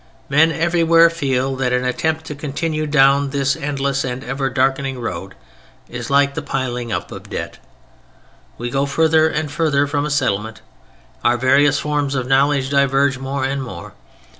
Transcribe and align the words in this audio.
Men 0.29 0.51
everywhere 0.51 1.11
feel 1.11 1.55
that 1.57 1.71
an 1.71 1.85
attempt 1.85 2.25
to 2.25 2.33
continue 2.33 2.87
down 2.87 3.29
this 3.29 3.55
endless 3.55 4.03
and 4.03 4.23
ever 4.23 4.49
darkening 4.49 4.99
road 4.99 5.35
is 5.87 6.09
like 6.09 6.33
the 6.33 6.41
piling 6.41 6.91
up 6.91 7.11
of 7.11 7.29
debt. 7.29 7.59
We 8.57 8.71
go 8.71 8.87
further 8.87 9.27
and 9.27 9.51
further 9.51 9.85
from 9.85 10.07
a 10.07 10.09
settlement. 10.09 10.61
Our 11.23 11.37
various 11.37 11.77
forms 11.77 12.15
of 12.15 12.25
knowledge 12.25 12.71
diverge 12.71 13.19
more 13.19 13.43
and 13.45 13.61
more. 13.61 13.93